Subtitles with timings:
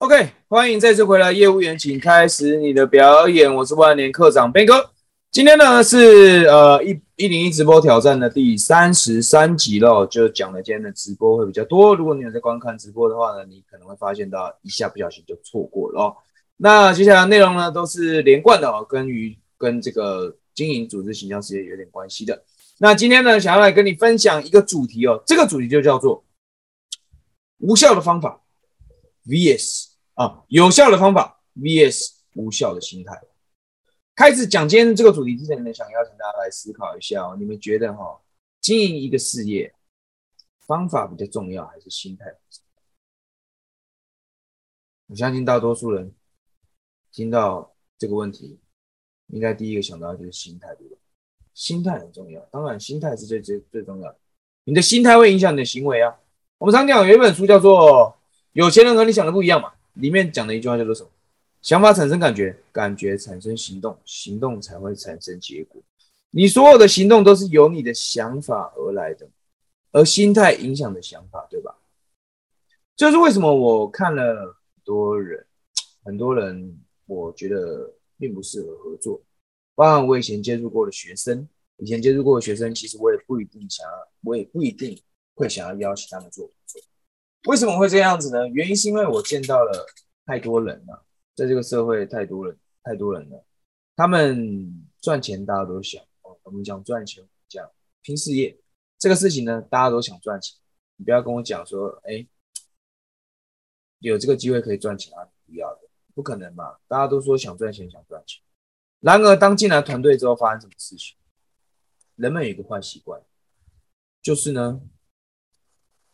[0.00, 3.52] OK，欢迎再次回来，业务员，请开始你的表演。
[3.52, 4.90] 我是万年课长 Ben 哥，
[5.32, 11.96] 今天呢是呃一一零一直播挑战的第三十三集了，就讲了今天的直播会比较多。
[11.96, 16.16] 如果你有在观看直播的话呢，你可能会发现到一下不小心就错过了哦。
[16.58, 22.40] 那接下来内容呢都是连贯的哦，跟于跟这个经营组织形象事业有点关系的。
[22.78, 26.24] 那今天呢，想要来跟你分享一个主题哦，这个主题就叫做
[27.58, 28.40] 无效的方法
[29.26, 29.87] VS。
[30.18, 33.22] 啊，有效的方法 vs 无效的心态。
[34.16, 38.20] 开始讲今天这个主题之前呢，想邀请大家来思考一下哦，你们觉得哈，
[38.60, 39.72] 经营一个事业，
[40.66, 42.34] 方法比较重要还是心态？
[45.06, 46.12] 我相信大多数人
[47.12, 48.58] 听到这个问题，
[49.28, 50.96] 应该第一个想到就是心态，对吧？
[51.54, 54.18] 心态很重要，当然心态是最最最重要的。
[54.64, 56.18] 你的心态会影响你的行为啊。
[56.58, 58.10] 我们常讲有一本书叫做
[58.54, 59.74] 《有钱人和你想的不一样》嘛。
[59.98, 61.10] 里面讲的一句话叫做什么？
[61.60, 65.82] 想法产生感觉，感觉产生行动，行动才会产生结果。
[66.30, 69.28] 你所有的行动都是由你的想法而来的，
[69.90, 71.74] 而心态影响的想法，对吧？
[72.94, 73.52] 这是为什么？
[73.52, 75.46] 我看了很多人，
[76.04, 79.20] 很多人，我觉得并不适合合作。
[79.74, 85.00] 包含我以前接触过的学生，以前接触过的学生，其实我也不一定想要，我也不一定
[85.34, 86.80] 会想要邀请他们做合作。
[87.44, 88.46] 为什么会这样子呢？
[88.48, 89.86] 原因是因为我见到了
[90.26, 93.44] 太多人了，在这个社会太多人太多人了，
[93.96, 97.70] 他们赚钱大家都想哦，我们讲赚钱讲
[98.02, 98.58] 拼事业
[98.98, 100.58] 这个事情呢，大家都想赚钱。
[100.96, 102.26] 你不要跟我讲说，哎，
[104.00, 105.82] 有这个机会可以赚钱啊，不要的，
[106.14, 106.76] 不可能嘛！
[106.88, 108.42] 大家都说想赚钱想赚钱，
[108.98, 111.16] 然而当进来团队之后，发生什么事情？
[112.16, 113.22] 人们有一个坏习惯，
[114.20, 114.82] 就是呢，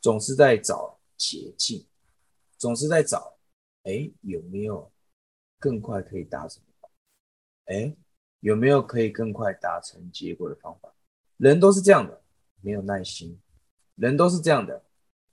[0.00, 1.00] 总是在找。
[1.16, 1.86] 捷径
[2.58, 3.36] 总是在找，
[3.82, 4.90] 哎，有没有
[5.58, 6.62] 更快可以达成？
[7.66, 7.96] 哎，
[8.40, 10.92] 有没有可以更快达成结果的方法？
[11.38, 12.22] 人都是这样的，
[12.60, 13.40] 没有耐心。
[13.94, 14.84] 人都是这样的，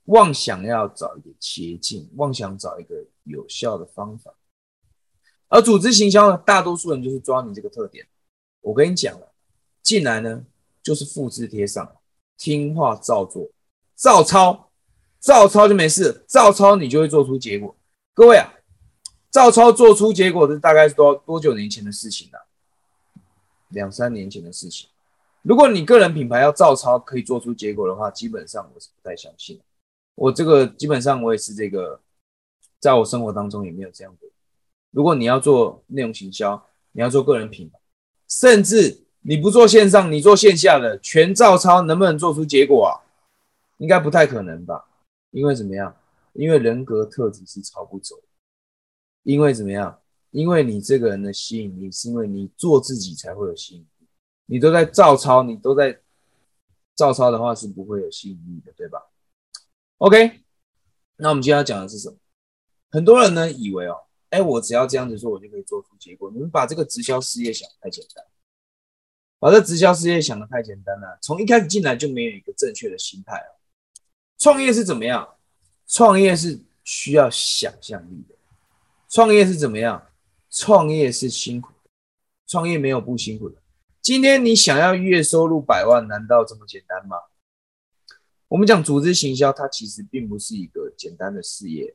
[0.04, 4.34] 妄想要找一个捷径，妄想找一个有效的方法。
[5.48, 8.08] 而组织行销呢，大多数人就是抓你这个特点。
[8.62, 9.34] 我跟你讲了，
[9.82, 10.46] 进来呢
[10.82, 12.00] 就是复制贴上，
[12.38, 13.50] 听话照做，
[13.94, 14.71] 照抄。
[15.22, 17.74] 照抄就没事，照抄你就会做出结果。
[18.12, 18.52] 各位啊，
[19.30, 22.44] 照抄做出结果的大概是多多久年前的事情了？
[23.68, 24.88] 两三年前的事情。
[25.42, 29.60] 如果你个人品牌要照抄可以做出结果的话，基本上我是不太相信。
[30.16, 32.00] 我这个基本上我也是这个，
[32.80, 34.28] 在我生活当中也没有这样的。
[34.90, 36.60] 如果你要做内容行销，
[36.90, 37.78] 你要做个人品牌，
[38.28, 42.90] 甚至你不做线上，你做线下的全照抄，能不能做出结果啊？
[43.78, 44.84] 应该不太可能吧。
[45.32, 45.94] 因为怎么样？
[46.34, 48.22] 因为人格特质是抄不走的。
[49.24, 50.00] 因为怎么样？
[50.30, 54.08] 因为你这个人的吸引力，是因为你做自己才会有吸引力。
[54.46, 56.00] 你都在照抄，你都在
[56.94, 58.98] 照抄的话，是不会有吸引力的，对吧
[59.98, 60.40] ？OK，
[61.16, 62.16] 那我们今天要讲的是什么？
[62.90, 63.96] 很多人呢以为哦，
[64.30, 66.30] 哎，我只要这样子做，我就可以做出结果。
[66.30, 68.24] 你们把这个直销事业想太简单，
[69.38, 71.18] 把这直销事业想的太简单了。
[71.22, 73.61] 从一开始进来就没有一个正确的心态哦。
[74.42, 75.36] 创业是怎么样？
[75.86, 78.34] 创业是需要想象力的。
[79.08, 80.04] 创业是怎么样？
[80.50, 81.90] 创业是辛苦的。
[82.48, 83.62] 创业没有不辛苦的。
[84.00, 87.18] 今天你想要月收入百万，难道这么简单吗？
[88.48, 91.94] 我们讲组织行销，它其实并不是一个简单的事业。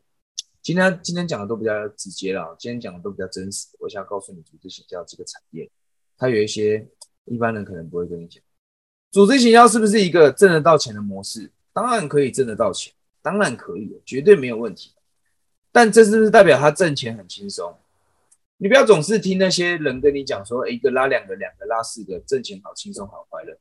[0.62, 3.68] 今天今天讲的都比较直接了，今天讲的都比较真实。
[3.82, 5.70] 我想告诉你，组织行销这个产业，
[6.18, 6.88] 它有一些
[7.26, 8.42] 一般人可能不会跟你讲。
[9.12, 11.52] 组织行销是不是一个挣得到钱的模式？
[11.78, 14.96] 当然可以挣得到钱，当然可以，绝对没有问题。
[15.72, 17.72] 但这是不是代表他挣钱很轻松？
[18.58, 23.56] 你不要总是听那些人跟你讲说，一个拉两个，两个拉四个，挣钱好轻松，好快乐。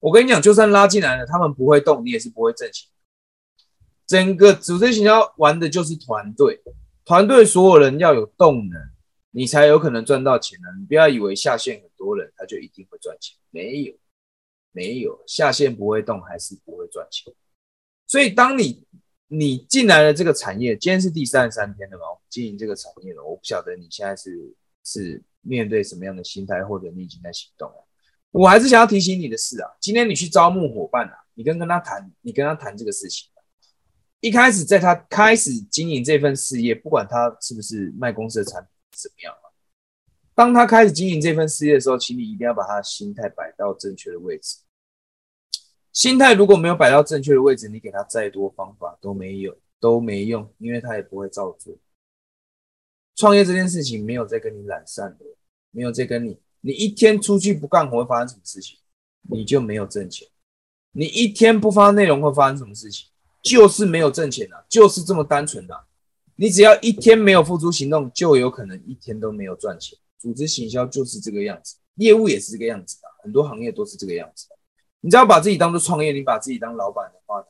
[0.00, 2.90] 我跟你讲，就算拉进来了，他们不会动，你也是不会挣钱。
[4.06, 6.60] 整个组织型要玩的就是团队，
[7.06, 8.78] 团队所有人要有动能，
[9.30, 10.68] 你才有可能赚到钱呢。
[10.78, 13.94] 你不要以为下线很多人他就一定会赚钱，没有，
[14.72, 17.32] 没有下线不会动，还是不会赚钱。
[18.12, 18.84] 所以，当你
[19.28, 22.04] 你进来了这个产业，今天是第三十三天了嘛？
[22.28, 24.54] 经营这个产业了，我不晓得你现在是
[24.84, 27.88] 是面对什么样的心态，或者你已经在行动了。
[28.30, 33.30] 我还是想要提醒你的是啊，今天你去招募伙伴啊，你跟跟他谈，你跟他谈这个事情，
[34.20, 39.48] 一开始在他开始经营这份事业，不管他是不是卖公司的产品怎么样啊，
[40.34, 44.58] 当他开始经营这份事业的时候，请你一定要把他的心态摆到正确的位置。
[45.92, 51.76] 心态如果没有摆到正确的位置，你给他再多方法都没有都没用，因为他也不会照做。
[53.14, 55.24] 创业这件事情没有在跟你懒散的，
[55.70, 58.78] 没有在跟你，你一天出去不干活会发生什么事情？
[59.30, 60.26] 你就没有挣钱。
[60.92, 63.08] 你一天不发内容会发生什么事情？
[63.42, 65.84] 就是没有挣钱的，就是这么单纯的。
[66.36, 69.98] 你只要一天没有付诸行动，就有可能一天都没有赚钱。
[70.18, 74.46] 组织行销就是这个样子，业务也是这个样子的，很多行业都是这个样子。
[75.02, 77.44] 你只要把自己当做创业，你把自己当老板的话，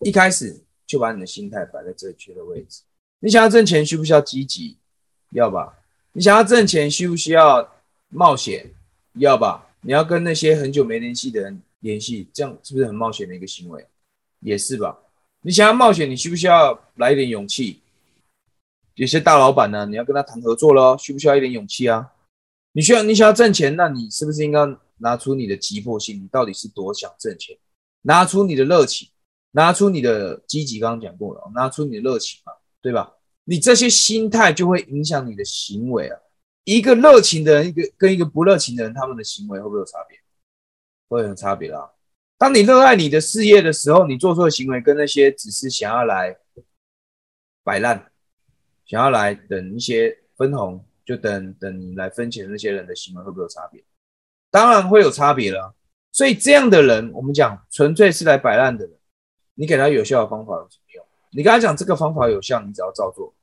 [0.00, 2.82] 一开始就把你的心态摆在正确的位置。
[3.20, 4.76] 你想要挣钱，需不需要积极？
[5.30, 5.78] 要吧。
[6.12, 7.72] 你想要挣钱，需不需要
[8.10, 8.70] 冒险？
[9.14, 9.70] 要吧。
[9.80, 11.62] 你要跟那些很久没联系的人。
[11.80, 13.86] 联系这样是不是很冒险的一个行为？
[14.40, 14.98] 也是吧。
[15.42, 17.80] 你想要冒险，你需不需要来一点勇气？
[18.94, 22.12] 有些大老板呢，你要跟他谈合作了，需不需要一点勇气啊？
[22.72, 24.60] 你需要，你想要挣钱，那你是不是应该
[24.98, 26.22] 拿出你的急迫性？
[26.22, 27.56] 你到底是多想挣钱？
[28.02, 29.08] 拿出你的热情，
[29.52, 30.78] 拿出你的积极。
[30.78, 32.52] 刚刚讲过了，拿出你的热情嘛，
[32.82, 33.14] 对吧？
[33.44, 36.18] 你这些心态就会影响你的行为啊。
[36.64, 40.18] 一个热情的人，一个跟一个不热情的人，他们的行为会不会有差别？
[41.08, 41.90] 会有差别啦。
[42.38, 46.36] 当你热爱你的事业的时候，你做出的行为跟那些只是想要来
[47.62, 48.10] 摆烂、
[48.86, 53.84] 想要来等一些分红，就等等你来分钱的那些人的行为会不会有差别？
[54.54, 55.74] 当然会有差别了。
[56.12, 58.96] 所以这样的人，我们讲纯粹是来摆烂的人，
[59.54, 61.04] 你给他有效的方法有什么用？
[61.32, 63.34] 你跟他讲这个方法有效，你只要照做，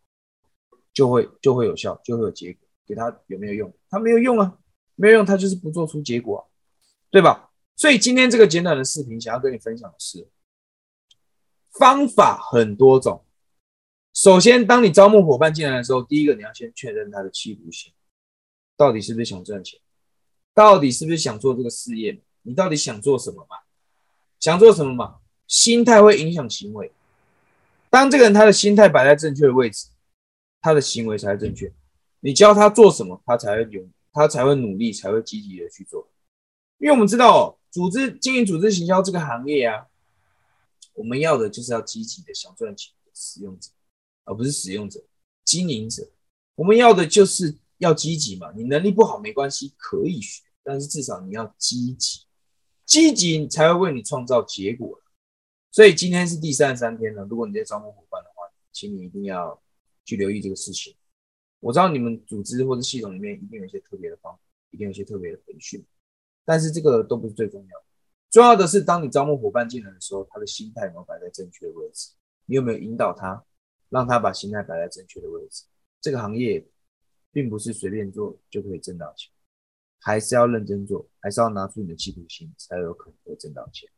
[0.94, 2.62] 就会就会有效，就会有结果。
[2.88, 3.74] 给他有没有用？
[3.90, 4.58] 他没有用啊，
[4.96, 6.50] 没有用，他就是不做出结果，
[7.10, 7.52] 对吧？
[7.76, 10.30] 所以今天这个简短的视频，想要跟你分享的是，
[11.78, 13.26] 方法很多种。
[14.14, 17.92] 首先，当你招募伙伴进来的时候，第一个你要先确认他的企图心，
[18.78, 19.78] 到底是不是想赚钱，
[20.54, 23.58] 到底是不是想做这个事业，你到底想做什么嘛？
[24.40, 25.18] 想做什么嘛？
[25.48, 26.92] 心态会影响行为。
[27.90, 29.88] 当这个人他的心态摆在正确的位置，
[30.62, 31.72] 他的行为才会正确。
[32.20, 36.08] 你教他做什么，他才会有，他才会努力，才会积极的去做。
[36.78, 37.58] 因为我们知道。
[37.72, 39.88] 组织经营、组织行销这个行业啊，
[40.92, 43.70] 我们要的就是要积极的想赚钱的使用者，
[44.26, 45.02] 而不是使用者、
[45.46, 46.06] 经营者。
[46.56, 48.52] 我们要的就是要积极嘛。
[48.56, 52.22] 你能力不好没关系，可以学，但是至少你要积极，
[52.86, 54.98] 积极才会为你创造结果。
[55.72, 57.24] 所以今天是第三十三天了。
[57.26, 59.62] 如果你在招募伙伴的话，请你一定要
[60.06, 60.96] 去留意这个事情。
[61.60, 64.40] 我知道你们组织或者系统里面一定有一些特别的方法，
[64.72, 65.86] 一定有一些特别的培训。
[66.44, 67.86] 但是这个都不是最重要的，
[68.30, 72.10] 重要的是当你招募伙伴进来的时候，他的心态有没有摆在正确的位置？
[72.48, 73.46] 你有没有引导他，
[73.90, 75.64] 让他把心态摆在正确的位置？
[76.02, 76.66] 这个行业
[77.32, 79.32] 并不是随便做就可以挣到钱，
[80.00, 83.90] 还是要认真做，还是要拿出你的企图心，才有可能会挣到钱。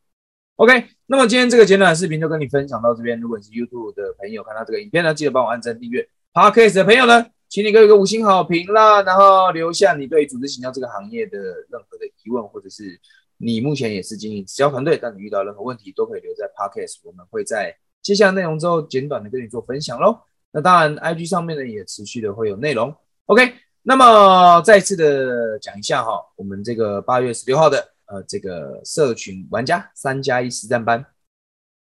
[0.56, 3.20] OK，那么今天这个简短的视频就跟你分享到这边。
[3.20, 6.08] 如果你是 YouTube 的朋友看到这个影片呢，记得帮我按赞订阅。
[6.32, 7.26] Podcast 的朋友呢？
[7.48, 13.00] 请你给我一个五星好评啦，然后留下你对组织行销这个行业的任何的疑问，或者是
[13.36, 20.18] 你目前也是经营直销团队，但你遇到任何问题都可以留在 Podcast，我们会在接下来内容之后简短的跟你做分享喽。
[20.52, 22.94] 那当然，IG 上面呢也持续的会有内容。
[23.26, 31.02] OK，那么再次的讲一下哈，我们这个八月十六号的呃这个社群玩家三加一实战班，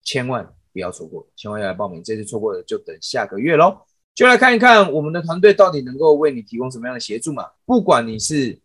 [0.06, 3.78] 千万不要错过，千万要来报名，这次错过了就等下个月喽。
[4.16, 7.50] 就来看一看我们的团队到底能够为你提供什么样的协助嘛？
[7.66, 8.58] 不管你是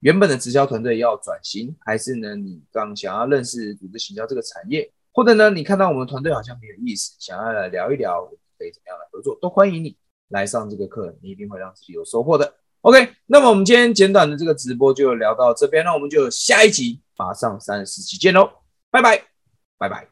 [0.00, 8.24] 原本的直销团队要转型，还是呢你刚想要认识组织行销这个产业，或者呢你看到我们团队好像很有意思，想要来聊一聊
[8.56, 9.94] 可以怎么样来合作，都欢迎你
[10.32, 12.52] 来上这个课，你一定会让自己有收获的。
[12.80, 18.50] OK，那么我们今天简短的这个直播就聊到这边，那我们就下一集马上三十集见喽，
[18.90, 19.22] 拜拜，
[19.78, 20.11] 拜拜。